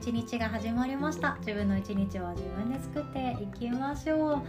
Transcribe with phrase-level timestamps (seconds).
[0.00, 1.36] 一日が始まりました。
[1.40, 4.42] 自分の一日は自分で作っていきましょう。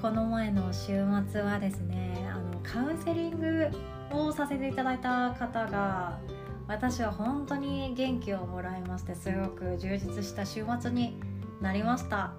[0.00, 3.68] この前の週末はですねあのカウンセリング
[4.10, 6.18] をさせていただいた方が
[6.66, 11.20] 私は本当に元気をもらいましてすごく充実した週末に
[11.60, 12.32] なりました。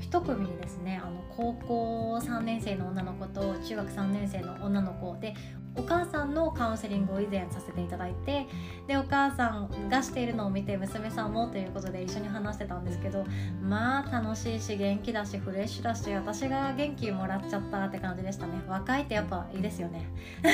[0.00, 5.34] 一組にですねあの高校3年生の女の子と中学3年生の女の子で
[5.78, 8.46] お母さんのカウンセリングを以前させていただいて
[8.86, 13.24] でお母さんがしているのを見て娘さんもということで一緒に話してたんですけど
[13.62, 18.62] まあ楽しいし元気だしフレッシュだし私が元気もらっちゃったって感じでしたね。
[18.66, 20.08] 若いってやっぱいいですよね。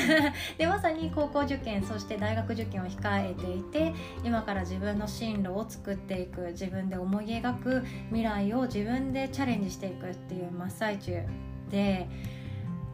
[0.59, 11.23] でまさに高校受験そして大学受験を控えていて今から自分の進路を作っていく自分で思い描く未来を自分でチャレンジしていくっていう真っ最中
[11.71, 12.09] で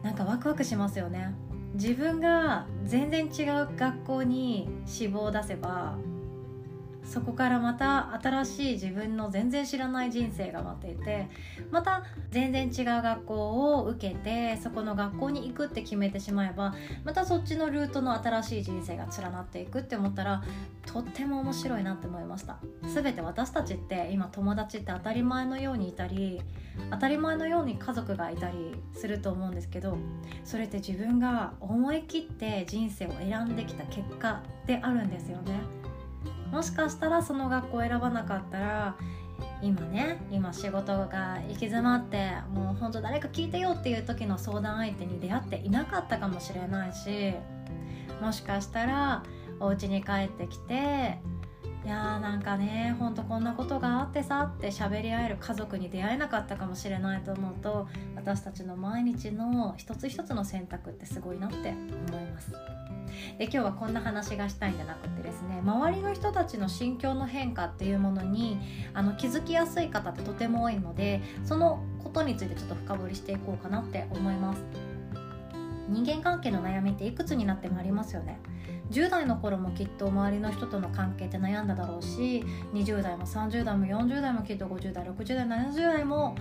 [0.03, 1.33] なんかワクワクしますよね。
[1.73, 5.97] 自分が全然違う学校に志望を出せば
[7.03, 11.27] そこからまた新しい自分の全然知らない人生が待っていて
[11.71, 20.43] また全然違う学校を受けてそこの学校に行くって決めてしまえばまたそっちのルートの新しい人生が連なっていくって思ったら
[20.85, 22.59] とっても面白いなって思いました
[22.93, 26.41] 全て私たちって今友達って当たり前のようにいたり
[26.91, 29.97] 当たり前のように家族がいたりすると思うんですけど
[30.45, 35.80] それって自分が思い切って人生を選んできた結果であるんですよね。
[36.51, 38.95] もしかしたらその学校を選ばなかったら
[39.61, 47.33] 今ね今仕事が行き詰まってもうほんと誰か聞いてよっていう時の相談相手に出会っていなかったかもしれないし
[48.21, 49.23] もしかしたら
[49.59, 51.19] お家に帰ってきて
[51.83, 61.73] いやーなんかねほんとこんなことがあってさって喋り合える家族に出会えなかったかもしれないと思うと私たちの毎日の一つ一つの選択ってすごいなって
[62.09, 62.51] 思います。
[63.37, 65.59] で今日はこんな話がしたいんじゃなくてですね。
[65.63, 68.59] 周りの人たちの心境の変化っていうものに
[68.93, 74.63] あの気づきやすい方ってとても多いのでそのことについてちょっと深掘りしていこうかなって思います。
[75.89, 78.39] 人間関係の悩みっていくつになってもありますよね。
[78.91, 82.43] 10代の頃もきっと周りの人との関係って悩んだだろうし
[82.73, 86.35] 20代も30代も40代もきっと50代60代70代も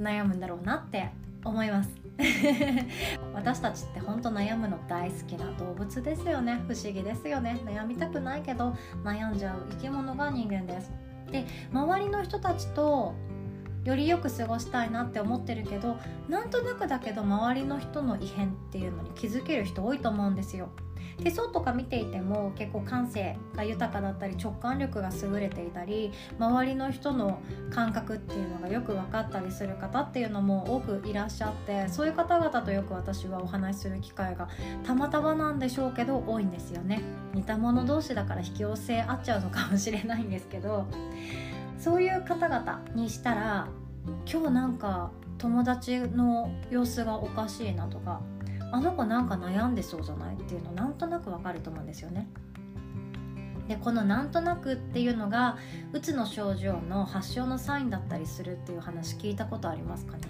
[0.00, 1.10] 悩むんだろうなって
[1.44, 1.90] 思います。
[3.32, 6.60] 私たちって本当悩むの大好きな動物ですよね。
[6.68, 7.58] 不思議ですよね。
[7.64, 8.74] 悩みたくないけど
[9.04, 10.90] 悩んじゃう生き物が人間です。
[11.30, 13.14] で周りの人たちと
[13.84, 15.98] よりよく過ごしたいなって思ってるけど
[16.28, 20.68] なんとなくだけど周りの人の異変っていうのに気づける人多いと思うんですよ。
[21.22, 34.48] 手相とか見ていても結構感性が豊かだったり直感力が優れていたり周りの人の感覚っていうのがよく分かったりする方っていうのも多くいらっしゃってそういう方々とよく私はお話しする機会が
[34.84, 37.02] たまたまなんでしょうけど多いんですよね。
[37.34, 40.86] 似た者同士だから引き寄せ合っちゃうのかもしれないんですけど
[41.80, 43.68] そういう方々にしたら
[44.30, 48.20] 今日なんか友達の様子がおかしいなとか
[48.70, 52.28] あの子なんか悩んでそうじゃないっていうのなんとなくわかると思うんですよね。
[53.66, 55.56] でこのなんとなくっていうのが
[55.92, 60.22] うつの症状の発症のサインだったりするっていう話聞いたことありますかね？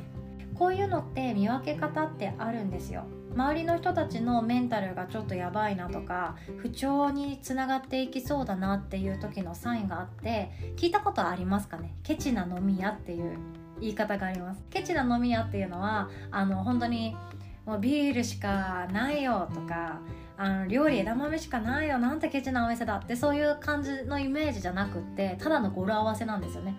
[0.61, 3.05] こういうのって見分け方ってあるんですよ。
[3.35, 11.95] 周りの人たちのメンタルがちょっとやばいなとか不調につながっていきそうだなっていう時のサインがあって聞いたことありますかね？
[12.03, 13.39] ケチな飲み屋っていう
[13.81, 14.63] 言い方があります。
[14.69, 17.17] ケチな飲み屋っていうのはあの本当に
[17.65, 20.01] もうビールしかないよとか
[20.43, 26.75] あの料理枝豆しかないよなんてケチなお店だってそういう感じのイメージじゃなくってただの語呂合わせなんですよね。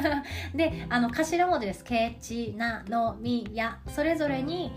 [0.54, 1.84] であの頭文字です。
[1.84, 4.72] ケチなのみやそれぞれに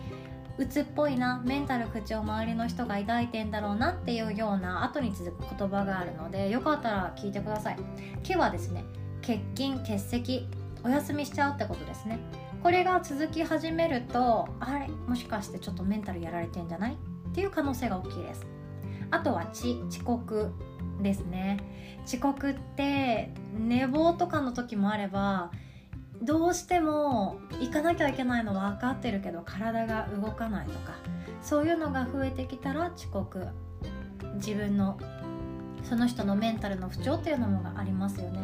[0.57, 7.78] うつっぽいなメンタル不調周りの人が抱いてんだろうなっていうような後に続く言葉があるのでよかったら聞いてください。
[8.24, 8.84] 毛はですね
[9.22, 10.45] 欠勤欠席
[10.84, 12.19] お休みしちゃうってことですね。
[12.62, 14.88] これが続き始めるとあれ？
[15.07, 16.97] もしかしてちょっとメンタルやられてんじゃない？
[17.35, 18.48] っていう可能性が大きいです。
[19.12, 20.54] あとは遅遅刻
[21.01, 21.60] ですね。
[22.06, 23.30] 遅刻って
[23.60, 25.51] 寝坊とかの時もあれば
[26.21, 30.94] どうしても行かなきゃいけないの分かってるけど体が動かないとか
[31.42, 33.45] そういうのが増えてきたら遅刻。
[34.36, 34.98] 自分の
[35.83, 38.39] その人のメンタルの不調っていうのもありますよね。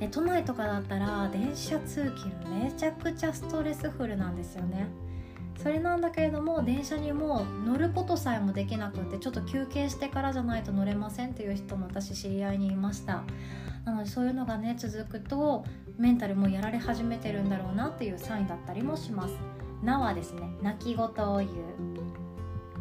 [0.00, 4.88] で都内とかだったら電車通勤めちゃくちゃストレスフルなんですよね。
[5.56, 13.24] それなんだけれども電車にも乗ることさえもできなくってちょっと休憩してからじゃないと乗れませんっていう人も私知り合いにいました。
[13.84, 15.64] なのでそういうのがね続くと
[15.96, 19.34] メンタルもやられ始めてるんだろうなっていうサインだったりもします。
[19.82, 21.50] なはですね泣き言を言う。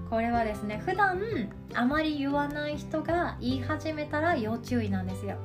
[0.09, 1.19] これはですね普段
[1.73, 5.37] あまり言わない人が言い始めたら要注意なんですよ。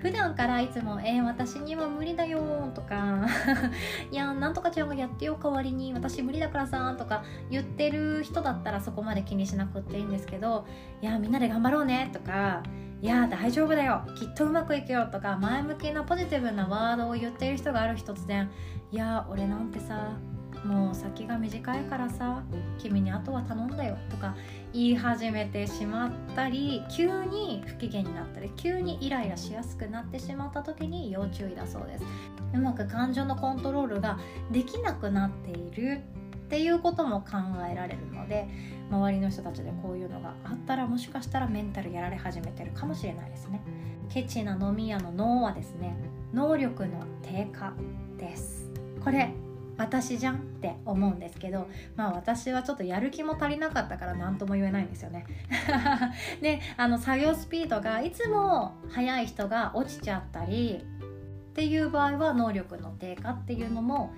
[0.00, 2.40] 普段からいつも「えー、私には無理だよ」
[2.74, 3.26] とか
[4.10, 10.66] 「いやなんとかちゃんがやってよ代わりに私無理だからさ」とか言ってる人だったらそこまで気にしなくっていいんですけど
[11.02, 12.62] 「いやみんなで頑張ろうね」とか
[13.02, 18.50] いや大丈夫だよきっとうまくいくよとか前向きなポジティブなワードを言っている人がある日突然
[18.90, 20.12] いや俺なんてさ
[20.64, 22.42] もう先が短いからさ
[22.78, 24.34] 君にあとは頼んだよとか
[24.72, 32.04] 言い始めてしまったり急に不機嫌になったり急にイライラしやすくなってしまった時に要注意だそうです。
[32.52, 34.18] うまく感情のコントロールが
[34.50, 36.02] できなくなっている
[36.46, 37.36] っていうことも考
[37.70, 38.48] えられるので
[38.90, 43.62] 周りの人たちでこういうのがあったらもしかしたらメンタルやられ始めてるかもしれないですね。
[44.08, 45.96] ケチな飲み屋の脳はですね
[46.34, 47.72] 能力の低下
[48.18, 48.68] です。
[49.02, 49.32] これ
[49.80, 51.66] 私じゃんって思うんですけど
[51.96, 55.24] まあ私はちょっとやる気も足りなかったから何とも言えないんですよね。
[56.42, 60.84] であの作業スピードがいつも速い人が落ちちゃったり
[61.50, 64.12] っていう場合は能力の低下っていうのも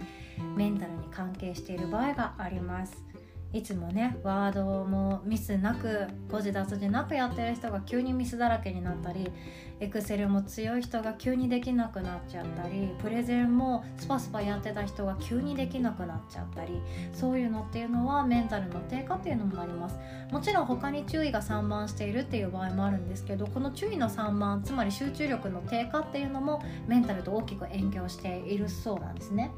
[0.57, 3.12] メンタルに関係している場合があります。
[3.53, 9.31] いつもねワードもミスなく誤字脱字なくやってる人が急にミスだらけになったり
[9.79, 16.81] エクセルも強い人が急にできなくなっちゃったりプレゼンもスパスパやってた人が急にできなくなっちゃったり
[17.13, 19.99] そういうのっていうのはメンタルの低下っていうのもあります
[20.31, 29.51] もちろん他に注意が散漫しているっていう場合もあるんですけどこの注意の散漫つまり集中力の低下っていうのもメンタルと大きく影響しているそうなんですね。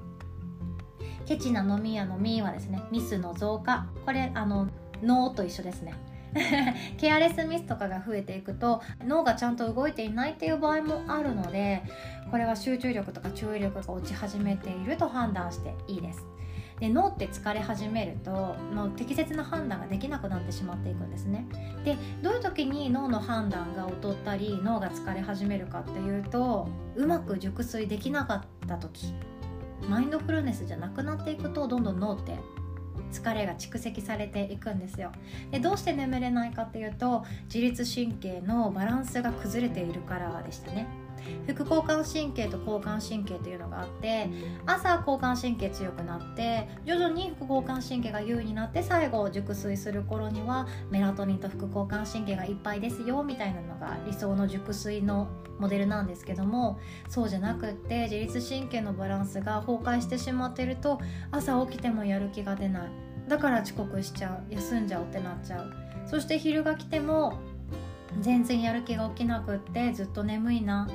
[1.27, 3.87] ケチな飲み屋のみはですねミスの増加。
[4.05, 4.69] これあの
[5.03, 5.95] 脳と一緒ですね。
[6.99, 11.85] ケアレスミスとかが増えていくと脳がちゃんと動いていないっていう場合もあるので
[12.33, 16.25] これは集中力とか注意力が落ち始めていると判断していいです。
[16.81, 18.33] で脳って疲れ始めると
[18.75, 21.47] もう適切な判断ができなくなってしまっていくんですね。
[21.85, 29.15] でどういう時に脳の判断が劣ったり脳が疲れ始めるかっていうとうまく熟睡できなかった時。
[29.89, 32.39] マインドフルネスじゃなくなっていくとどんどん脳って
[33.13, 35.13] 疲れが蓄積されていくんですよ。
[35.51, 41.04] でどうして眠れないかっていうと自律神経のバランスが崩れているからでしたね。
[41.47, 44.29] 副交感神経と交感神経というのがあって
[44.67, 55.29] 朝交感神経強くなって徐々に副交感神経が優位になって最後熟睡する頃にはメラトニンと副交感神経がいっぱいですよみたいなのが理想の熟睡の
[55.59, 56.79] モデルなんですけども
[57.09, 61.01] そうじゃなくって自律神経のバランスが崩壊してしまってると
[61.31, 62.89] 朝起きてもやる気が出ない。
[63.29, 64.55] だから遅刻しちゃう。
[64.55, 65.73] 休んじゃうってなっちゃう。
[66.07, 67.39] そして昼が来ても
[68.21, 70.89] 全然やる気が起きなくってずっと眠いな。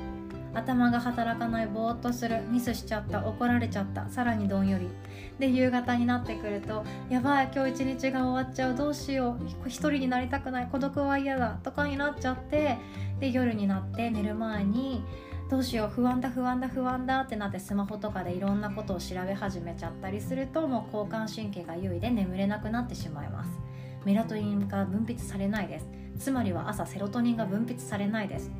[0.52, 4.88] 頭が働かないぼーっとするミスしちゃった怒られちゃったさらにどんより。
[5.38, 12.76] で夕方になってくるとやばい今日一日が終わっちゃうどうしよう一人になりたくない孤独は嫌だとかになっちゃって
[13.20, 15.02] で夜になって寝る前に
[15.50, 23.50] どうしよう不安だ不安だ不安だってなってスマホとかでいろんなことを調べ始めちゃったりするともう交感神経が優位で眠れなくなってしまいます。
[24.04, 25.88] メラトニンが分泌されないです。
[26.18, 28.50] つまりは朝セロトニンが分泌されないです。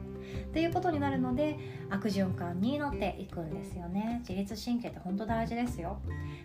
[0.51, 1.57] っていうことになるので
[1.91, 4.23] 悪循環になっていくんですよね。
[4.29, 6.01] 自律神経って本当大事ですよ。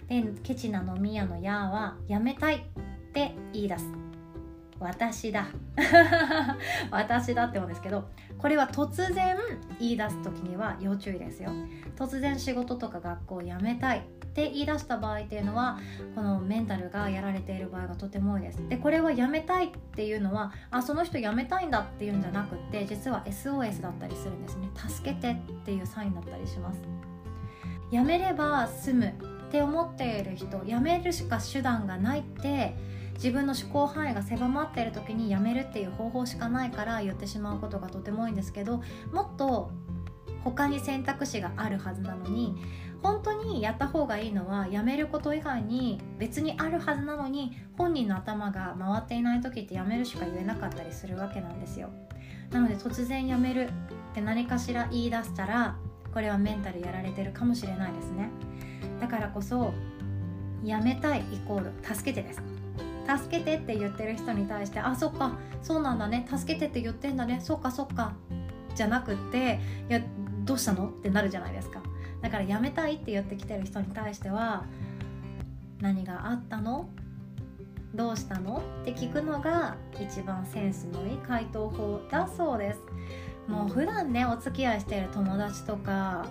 [0.08, 2.60] でケチな飲み屋の「や」は「やめたい」っ
[3.14, 4.05] て言い出す。
[4.80, 5.48] 私だ。
[6.92, 9.38] 私だって思うんですけどこれは突然
[9.80, 11.52] 言い出す時には要注意ですよ。
[11.96, 14.02] 突然仕事とか学校を辞めたいっ
[14.36, 15.80] て言い出した場合っていうのは
[16.14, 18.68] このメンタルがやられている場合がとても多いです。
[18.68, 24.70] でこれはやめたいっていうのはあその人辞めたいんだっていうんじゃなくって実は SOS だったりするんですね。
[24.76, 26.82] 助けてっていうサインだったりします。
[27.92, 29.12] 辞めれば済むっ
[29.52, 32.76] て思っている人辞めるしか手段がないって
[33.16, 38.82] 自分の思考範囲が狭まっている時に辞めるっていう方法しかないから言ってしまうことがとても多いんですけど
[39.12, 39.72] もっと
[40.44, 42.56] 他に選択肢があるはずなのに
[43.02, 51.90] 本当にやった方がいいのはやめること以外に別にあるはずなのに本人の頭が回っていない時ってやめるしか言えなかったりするわけなんですよ。
[52.52, 53.70] なので突然やめる
[54.12, 55.76] って何かしら言い出したら
[56.14, 58.30] これはメンタルやられてるかもしれないですね。
[59.00, 59.74] だからこそ
[60.64, 62.55] やめたいイコール助けてです。
[63.08, 68.14] 助けてって言ってる人に対してあそっかそうなんだね助けてって言ってんだねそっかそっか
[68.76, 69.60] じゃなくって
[69.90, 70.02] いや
[70.44, 70.90] どうしたの？
[70.90, 71.82] ってなるじゃないですか。
[72.22, 74.66] だからやめたいって言ってきてる人に対しては
[75.82, 76.90] 何があったの？
[77.94, 78.62] どうしたの？
[78.82, 82.80] って聞くのが一番センスのいい回答法だそうです。
[83.48, 86.28] もう普段ねお付き合いしている友達とか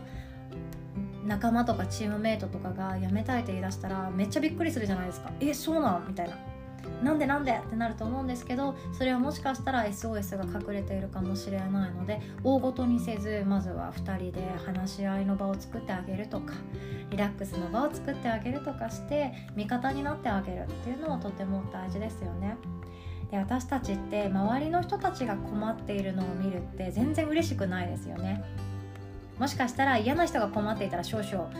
[1.24, 5.30] 仲間とかチームメイトとかが辞めたいって言い出したらめっちゃびっくりするじゃないですか。
[5.40, 6.36] えそうなんみたいな。
[7.02, 16.54] なんでなんでってなると思うんですけどそれはもしかしたら SOS が隠れているかもしれないので大ごとにせずまずは2人で話し合いの場を作ってあげるとか
[17.10, 22.56] リラックスの場を作ってあげるとかして味方になってあげるっていうのはとても大事ですよね。
[23.30, 28.44] で私たちって周りの人たちが困っているのを見るって全然嬉しくないですよね。
[29.38, 31.50] もしかしたら嫌な人が困っていたら少々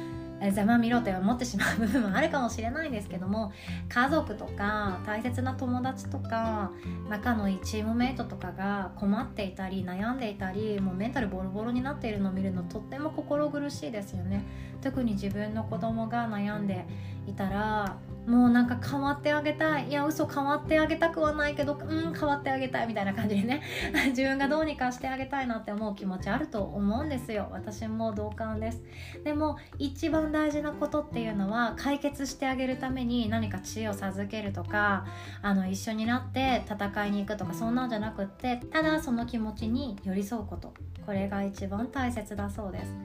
[0.52, 3.52] ざまみろと思ってしまう部分もあるかもしれないんですけども
[3.88, 6.72] 家族とか大切な友達とか
[7.08, 14.44] 仲のいいチームメイトとかが困っていたり悩んでいたりもうメンタルボロボロになっているのを見るのとっても心苦しいですよね。
[14.82, 16.84] 特に自分の子供が悩んで
[17.26, 19.88] いたらもうなんか変わってあげたい。
[19.88, 23.62] いや嘘変わってあげたくはないけどうん変わってあげたいみたいな感じでね。
[24.08, 27.48] 自分がどうにかしてあげたいなって思う気持ちあると思うんですよ。
[27.52, 28.82] 私も同感です。
[29.24, 35.06] でも一番大事なことっていうのは解決してあげるために何か知恵を授けるとか
[35.42, 40.74] あの一緒になって戦いに行くとかそんなんじゃなくってただその気持ちに寄り添うこと。
[41.04, 42.96] これが一番大切だそうです。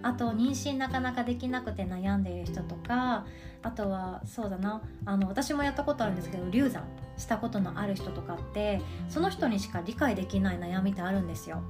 [0.00, 3.26] あと妊娠なかなかできなくて悩んでいる人とか
[3.62, 4.80] あとはそうだな。
[5.04, 6.84] あの私もやったことあるんですけど流産
[7.16, 11.62] したことのある人とかってその人にしか理解できない悩みってあるんですよ。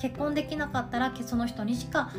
[0.00, 2.10] 結婚できなかったらその人にしか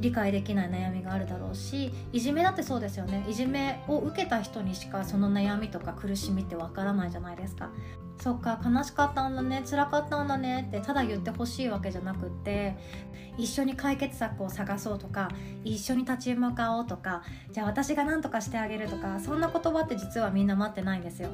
[0.00, 3.24] 理解できない悩みがあるだろうしいじめだってそうですよね。
[3.28, 7.70] いじめを受けた人にしかその悩みとか苦しみってわからないじゃないですか。
[8.20, 12.76] そっか悲しかったんだね辛かったんだねってただ言ってほしいわけじゃなくって
[13.38, 15.30] 一緒に解決策を探そうとか
[15.64, 21.30] 一緒に立ち向かおうとかじゃあ私が何とかしてあげるとかそんな言葉って実はみんな待ってないんですよ。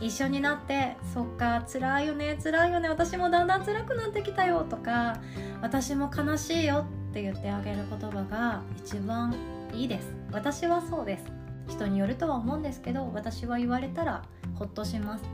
[0.00, 5.20] 一緒になってそっか辛いよね辛いよね私もだんだん辛くなってきたよとか
[5.60, 9.34] 私も悲しいよって言ってあげる言葉が一番
[9.74, 10.08] いいです。
[10.32, 11.24] 私はそうです。
[11.68, 14.22] 人によるとは思うんですけど私は言われたら
[14.54, 15.24] ほっとします。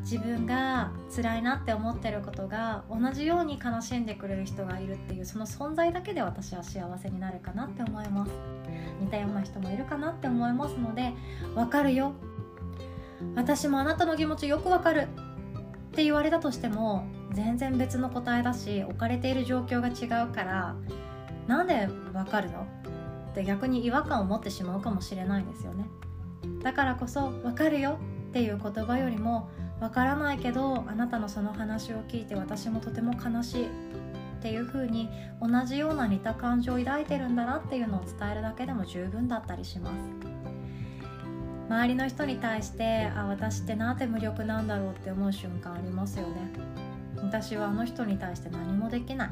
[0.00, 8.32] 自分が辛いなって思ってることが同じように悲しんでくれる人がいるっていうその存在だけで私は幸せになるかなって思います。
[9.00, 11.14] 似たような人もいるかなって思いますので
[11.54, 12.12] 分かるよ。
[13.34, 15.08] 私もあなたの気持ちよくわかる。
[15.88, 20.74] って言われたとしても全然別の答えだし置かれている状況が違うから
[21.46, 22.66] なんでわかるの？
[23.30, 25.86] って逆に違和感を持ってしまうかもしれないですよね。
[26.62, 27.98] だからこそ「わかるよ」
[28.30, 29.48] っていう言葉よりも
[29.80, 33.68] わからないけどあなたのその話を聞いて私もとても悲しいっ
[34.40, 35.08] ていう風に
[35.40, 39.94] 同じような似た感情を抱いてるんだなっていうのを伝えるだけでも十分だったりします。
[41.68, 46.50] 周りの人に対してあ私ってなんて無力なんだろうって思う瞬間ありますよね。
[47.22, 49.30] 私はあの人に対して何もできない。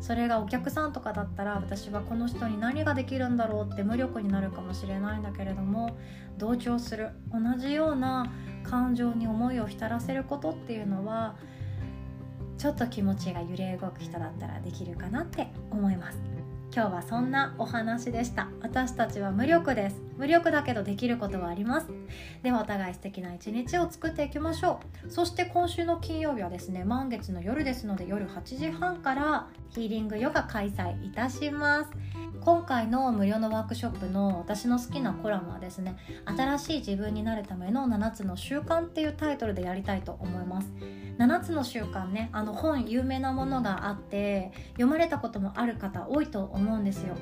[0.00, 5.96] それがお客さんとかだったら私はこの人に何ができるんだろうって無力になるかもしれないんだけれども
[6.36, 7.10] 同調する。
[7.32, 8.30] 同じような
[8.64, 11.36] 感情に思いを浸らせることっていうのは
[12.58, 16.43] ちょっと気持ちが揺れ動く人だったらできるかなって思います。
[16.74, 18.48] 今日はそんなお話でした。
[18.60, 20.02] 私たちは無力です。
[20.18, 21.86] 無力だけどできることはあります。
[22.42, 25.08] ではお互い素敵な一日を作っていきましょう。
[25.08, 31.90] そして今週の金曜日はですね満月の夜ですので夜8時半からヒーリングヨガ開催いたします。
[32.40, 40.72] 今回の無料のワークショップの私の好きなコラムはですね新しい自分になるための7つの習慣っていうタイトルでやりたいと思います。
[41.18, 47.14] 7つの習慣ねあの本有名なものがあって読まれたこともある方多いと思います思うんですよ。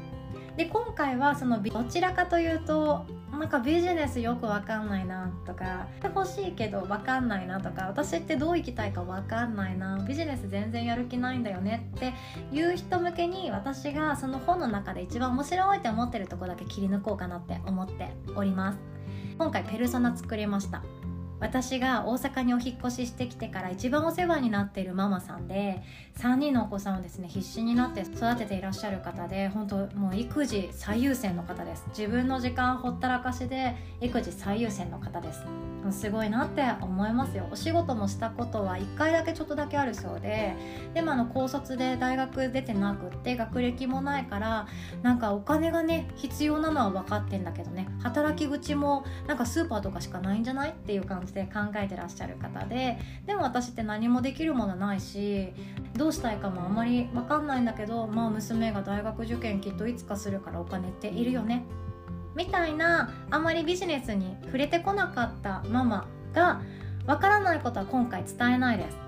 [0.57, 12.13] で今回はそのどちらかというとなんかビジネスよくわかんないなとか欲しいけどわかんないなとか私ってどう生きたいかわかんないなビジネス全然やる気ないんだよねって
[12.53, 18.79] いう人向けに私がその本の中で一番面白いって思ってるとこだけ切り抜こうかなって思っております。
[19.39, 20.83] 今回ペルソナ作りました。
[21.43, 25.83] 私が大阪にお引越ししてきてから一番お世話になっているママさんで
[26.19, 31.85] 3人のお子さんをですね必死になって育てていらっしゃる方で本当もう育児最優先の方です。
[31.89, 35.45] 自分の時間ほったらかしで育児最優先の方です。
[35.91, 37.49] すごいなって思いますよ。
[37.51, 40.55] お仕事もしたことは1回だけちょっとだけあるそうで
[40.95, 44.69] でもあの高卒で大学出てなくって学歴もないから
[45.03, 50.71] なんかお金がね必要なのは分かってんだけどね働き口もなんかスーパーとかしかないんじゃない？
[50.71, 55.53] っていう感じで考えてらっしゃる方ででも私って何もできるものないし
[55.97, 61.65] どうしたいかもあんまり分かんないんだけどまあ娘が大学受験きっといつかするからお金っているよね。
[62.35, 66.63] みたいなあまりビジネスに触れてこなかったママが
[67.07, 68.99] 分からないことは今回伝えないです。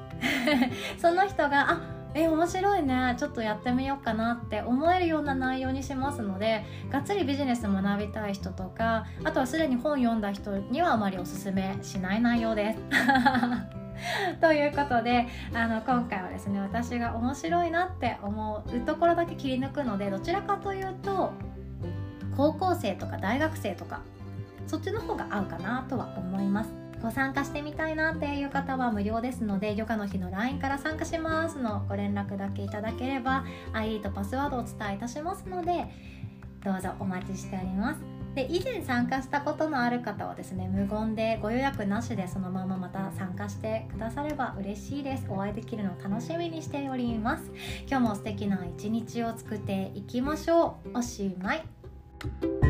[1.00, 12.80] その人がえ面白いねちょっとやってみようかなって思えるような内容にしますのでがっつりビジネス学びたい人とかあとはすでに本読んだ人にはあまりおすすめしない内容です。
[14.40, 21.32] ということであの今回はですね私が面白いなって思うところだけ切り抜くのでどちらかというと
[22.36, 24.02] 高校生とか大学生とか
[24.66, 33.44] そっちの方が合うかなとは思いますご参加してみたいなっていう方は無料ですのでヨガの日の LINE から参加しますのご連絡だけいただければ
[33.74, 35.84] ID とパスワードをお伝えいたしますので
[36.64, 38.00] どうぞお待ちしております。
[38.34, 45.26] で以前参加したことのある方はですね無言でご予約なしでそのまままた参加してくだされば嬉しいです。
[45.28, 47.52] お会いできるのを楽しみにしております。
[47.86, 50.98] 今日も素敵な一日を作っていきましょう。
[50.98, 52.63] おしまい。